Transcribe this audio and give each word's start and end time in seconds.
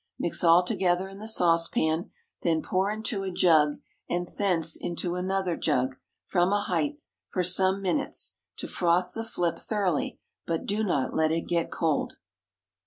Mix 0.17 0.43
all 0.43 0.63
together 0.63 1.07
in 1.07 1.19
the 1.19 1.27
saucepan, 1.27 2.09
then 2.41 2.63
pour 2.63 2.89
into 2.89 3.21
a 3.21 3.29
jug, 3.29 3.75
and 4.09 4.27
thence 4.35 4.75
into 4.75 5.13
another 5.13 5.55
jug, 5.55 5.95
from 6.25 6.51
a 6.51 6.59
height, 6.61 7.01
for 7.29 7.43
some 7.43 7.83
minutes, 7.83 8.33
to 8.57 8.67
froth 8.67 9.11
the 9.13 9.23
flip 9.23 9.59
thoroughly 9.59 10.17
but 10.47 10.65
do 10.65 10.83
not 10.83 11.13
let 11.13 11.31
it 11.31 11.41
get 11.41 11.69
cold. 11.69 12.13